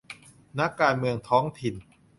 [0.59, 1.75] นักการเมืองท้องถิ่น